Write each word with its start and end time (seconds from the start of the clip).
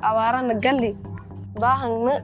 abaarana 0.00 0.54
galli 0.64 0.90
baahangna 1.60 2.14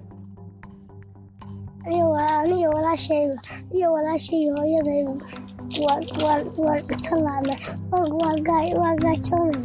aniyo 2.40 2.70
walaashayda 2.76 3.36
iyo 3.76 3.92
walaashayda 3.92 4.52
hooyadayda 4.60 5.12
waan 6.64 6.82
talaana 7.08 7.54
waa 8.80 8.94
gaajoonay 9.04 9.62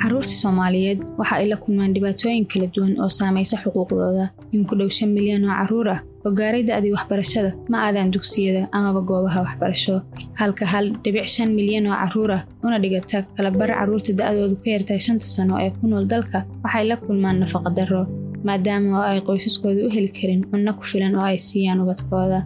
carruurta 0.00 0.28
soomaaliyeed 0.42 1.00
waxa 1.18 1.34
ay 1.36 1.46
la 1.52 1.56
kulmaan 1.56 1.92
dhibaatooyin 1.94 2.46
kala 2.52 2.66
duwan 2.74 2.94
oo 3.02 3.08
saamaysa 3.18 3.56
xuquuqdooda 3.62 4.26
in 4.54 4.62
ku 4.68 4.74
dhow 4.78 4.88
shan 4.96 5.10
milyan 5.16 5.44
oo 5.48 5.54
carruur 5.60 5.88
ah 5.94 6.00
oo 6.24 6.32
gaaray 6.38 6.62
da'dii 6.68 6.92
waxbarashada 6.96 7.50
ma 7.70 7.76
aadaan 7.86 8.10
dugsiyada 8.14 8.62
amaba 8.76 9.00
goobaha 9.08 9.38
waxbarasho. 9.46 9.94
Halka 10.40 10.64
hal 10.72 10.86
dhibic 11.04 11.26
shan 11.34 11.50
milyan 11.58 11.84
oo 11.90 11.96
carruur 12.02 12.30
ah 12.36 12.42
una 12.66 12.78
dhigata 12.82 13.18
kalabar 13.36 13.68
carruurta 13.78 14.12
da'doodu 14.20 14.56
ka 14.62 14.68
yartahay 14.74 15.00
shanta 15.06 15.26
sano 15.34 15.54
ee 15.64 15.70
ku 15.76 15.84
nool 15.90 16.06
dalka 16.12 16.38
waxay 16.64 16.84
la 16.90 16.96
kulmaan 17.04 17.36
nafaqa 17.42 17.70
darro 17.78 18.02
maadaama 18.46 18.88
oo 18.98 19.06
ay 19.12 19.20
qoysaskooda 19.26 19.80
u 19.86 19.90
heli 19.96 20.10
karin 20.18 20.42
cunno 20.50 20.70
ku 20.78 20.82
filan 20.90 21.14
oo 21.18 21.26
ay 21.30 21.38
siiyaan 21.46 21.80
ubadkooda. 21.84 22.38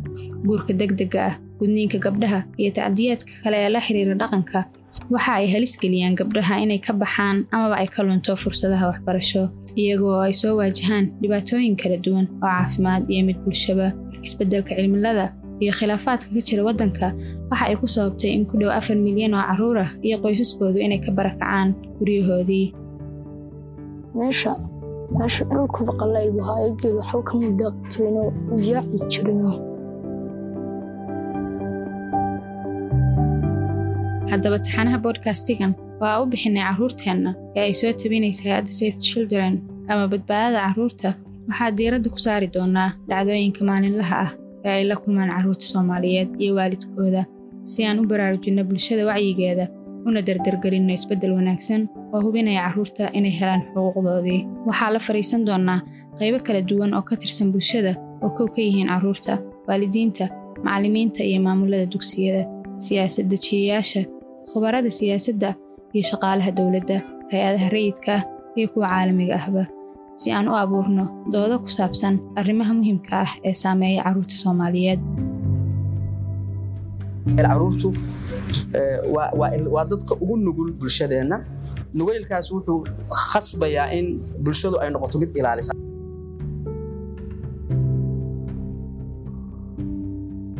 Guurka 0.47 0.73
degdega 0.81 1.21
ah 1.31 1.35
gudniinka 1.59 1.99
gabdhaha 2.05 2.41
iyo 2.61 2.71
tacdiyaadka 2.77 3.33
kale 3.43 3.57
ee 3.65 3.71
la 3.75 3.81
xiriira 3.87 4.15
dhaqanka 4.23 4.59
waxa 5.13 5.33
ay 5.41 5.47
halis 5.55 5.75
geliyaan 5.83 6.15
gabdhaha 6.19 6.55
inay 6.65 6.79
ka 6.87 6.93
baxaan 7.03 7.37
amaba 7.55 7.77
ay 7.83 7.89
ka 7.95 8.01
lunto 8.07 8.33
fursadaha 8.43 8.85
waxbarasho 8.91 9.43
iyagoo 9.81 10.21
ay 10.27 10.33
soo 10.41 10.55
waajahaan 10.61 11.05
dhibaatooyin 11.21 11.77
kala 11.81 11.97
duwan 12.05 12.27
oo 12.29 12.41
caafimaad 12.45 13.03
iyo 13.13 13.23
mid 13.29 13.39
bulshaba. 13.45 13.89
Isbeddelka 14.27 14.73
cimilada 14.79 15.27
iyo 15.63 15.73
khilaafaadka 15.79 16.29
ka 16.35 16.41
jira 16.49 16.63
waddanka 16.69 17.07
waxa 17.51 17.65
ay 17.71 17.77
ku 17.81 17.87
sababtay 17.95 18.31
in 18.37 18.45
ku 18.49 18.55
dhow 18.61 18.71
afar 18.79 18.97
milyan 19.07 19.35
oo 19.35 19.45
carruur 19.49 19.79
ah 19.85 19.91
iyo 20.07 20.17
qoysaskoodu 20.23 20.79
inay 20.85 21.01
ka 21.05 21.11
barakacaan 21.19 21.69
guryahoodii. 21.99 22.69
Meesha 24.15 24.53
meesha 25.17 25.43
dhulku 25.51 25.81
baqalayl 25.89 26.31
wahaa 26.39 26.61
egeed 26.69 26.95
waxba 27.01 27.21
kama 27.29 27.49
daaqi 27.61 27.83
jirinoo 27.93 28.29
yaaci 28.69 28.99
jirinoo 29.13 29.55
haddaba 34.33 34.59
taxanaha 34.65 34.99
bodkastigan 35.07 35.73
waa 36.03 36.17
u 36.23 36.27
bixinay 36.33 36.65
carruurteenna 36.69 37.31
ee 37.57 37.63
ay 37.69 37.75
soo 37.81 37.93
tabinaysa 38.03 38.43
hay'adda 38.47 38.73
safe 38.81 38.99
children 39.09 39.53
ama 39.91 40.05
badbaadada 40.13 40.59
carruurta 40.67 41.09
waxaa 41.49 41.71
diiradda 41.79 42.09
ku 42.15 42.19
saari 42.27 42.47
doonaa 42.57 42.89
dhacdooyinka 43.11 43.61
maalinlaha 43.71 44.17
ah 44.27 44.31
ee 44.67 44.73
ay 44.79 44.85
la 44.91 44.97
kulmaan 45.03 45.31
carruurta 45.35 45.65
soomaaliyeed 45.73 46.31
iyo 46.43 46.53
waalidkooda 46.59 47.23
si 47.71 47.81
aan 47.89 47.99
u 48.03 48.05
baraarujinno 48.13 48.63
bulshada 48.71 49.03
wacyigeeda 49.11 49.65
una 50.09 50.21
dardargelinno 50.29 50.93
isbeddel 50.99 51.33
wanaagsan 51.39 51.83
oo 52.15 52.21
hubinaya 52.27 52.61
carruurta 52.67 53.05
inay 53.19 53.35
helaan 53.41 53.63
xuquuqdoodii. 53.75 54.41
Waxaa 54.69 54.91
la 54.95 55.01
fadhiisan 55.07 55.43
doonnaa 55.49 55.79
qaybo 56.19 56.39
kala 56.47 56.61
duwan 56.71 56.91
oo 56.99 57.03
ka 57.09 57.15
tirsan 57.23 57.49
bulshada 57.55 57.93
oo 58.25 58.31
kow 58.37 58.47
ka 58.55 58.61
yihiin 58.67 58.89
carruurta 58.93 59.33
waalidiinta 59.69 60.25
macallimiinta 60.65 61.21
iyo 61.29 61.39
maamulada 61.47 61.87
dugsiyada 61.93 62.43
siyaasad 62.85 63.27
dejiyayaasha 63.33 64.01
khubarada 64.53 64.91
siyaasadda 64.99 65.51
iyo 65.95 66.03
shaqaalaha 66.11 66.51
dowladda 66.59 66.97
hay'adaha 67.33 67.69
rayidka 67.77 68.13
ah 68.19 68.23
iyo 68.59 68.67
kuwa 68.73 68.87
caalamiga 68.93 69.35
ahba. 69.41 69.65
Si 70.21 70.29
aan 70.33 70.49
u 70.53 70.55
abuurno 70.63 71.05
doodo 71.33 71.57
ku 71.65 71.69
saabsan 71.79 72.15
arrimaha 72.41 72.73
muhiimka 72.79 73.13
ah 73.25 73.31
ee 73.49 73.55
saameeya 73.63 74.03
carruurta 74.07 74.35
soomaaliyeed. 74.43 75.01
Caruurtu 77.39 77.89
waa 79.73 79.85
dadka 79.93 80.13
ugu 80.23 80.35
nugul 80.47 80.71
bulshadeenna 80.81 81.37
nugeylkaas 81.99 82.47
wuxuu 82.55 82.81
khasbayaa 83.31 83.87
in 83.99 84.07
bulshadu 84.45 84.77
ay 84.83 84.89
noqoto 84.95 85.17
mid 85.23 85.31
ilaalisa 85.41 85.73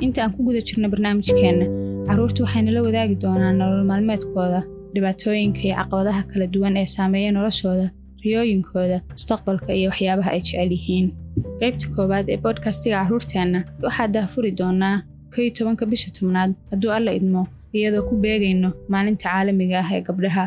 inta 0.07 0.19
aan 0.25 0.33
ku 0.37 0.41
guda 0.47 0.61
jirno 0.69 0.87
barnaamijkeenna 0.93 1.67
carruurtu 2.07 2.43
waxayna 2.45 2.71
la 2.77 2.81
wadaagi 2.87 3.17
doonaan 3.23 3.57
nolol 3.61 3.85
maalmeedkooda 3.91 4.61
dhibaatooyinka 4.95 5.61
iyo 5.67 5.75
caqabadaha 5.81 6.23
kala 6.31 6.47
duwan 6.55 6.77
ee 6.81 6.87
saameeya 6.97 7.31
noloshooda 7.37 7.87
riyooyinkooda 8.25 8.97
mustaqbalka 9.15 9.71
iyo 9.79 9.89
waxyaabaha 9.91 10.31
ay 10.35 10.41
jecel 10.47 10.71
yihiin. 10.77 11.07
Qaybta 11.61 11.87
koowaad 11.95 12.27
ee 12.35 12.39
bodkastiga 12.45 12.97
carruurteenna 13.03 13.59
waxaa 13.85 14.09
daahfuri 14.15 14.51
doonaa 14.61 14.97
iyo 15.39 15.51
tobanka 15.57 15.85
bisha 15.93 16.09
tobnaad 16.17 16.51
hadduu 16.71 16.91
alla 16.97 17.11
idmo 17.19 17.43
iyadoo 17.77 18.03
ku 18.09 18.15
beegayno 18.25 18.69
maalinta 18.93 19.25
caalamiga 19.29 19.77
ah 19.83 19.91
ee 19.97 20.01
gabdhaha. 20.09 20.45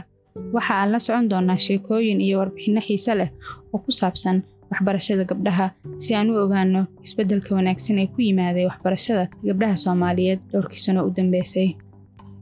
Waxa 0.56 0.74
aan 0.82 0.90
la 0.94 1.00
socon 1.06 1.30
doonaa 1.32 1.58
sheekooyin 1.66 2.20
iyo 2.26 2.36
warbixinno 2.42 2.82
xiise 2.88 3.14
leh 3.20 3.30
oo 3.74 3.80
ku 3.84 3.92
saabsan 4.00 4.38
waxbarashada 4.72 5.24
gabdhaha 5.30 5.68
si 6.04 6.12
aan 6.16 6.30
u 6.34 6.36
ogaanno 6.44 6.82
isbeddelka 7.06 7.56
wanaagsan 7.58 7.98
ee 8.02 8.08
ku 8.14 8.20
yimaaday 8.28 8.66
waxbarashada 8.72 9.24
gabdhaha 9.48 9.76
soomaaliyeed 9.84 10.40
dhowrkii 10.52 10.82
sano 10.86 11.00
u 11.08 11.10
dambeysay. 11.18 11.70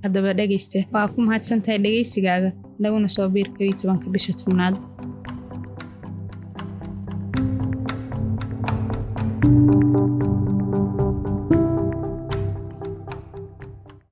Haddaba 0.03 0.29
dhegayste 0.39 0.79
waa 0.93 1.07
ku 1.13 1.17
mahadsan 1.25 1.61
tahay 1.63 1.79
dhegaysigaaga 1.85 2.49
laguna 2.83 3.07
soo 3.15 3.27
biir 3.33 3.47
kow 3.55 3.63
iyo 3.65 3.75
tobanka 3.79 4.07
bisha 4.13 4.33
tobnaad. 4.39 4.75